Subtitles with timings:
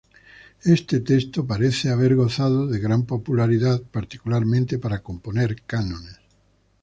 [0.65, 6.19] Este texto parece haber gozado de gran popularidad, particularmente para componer cánones.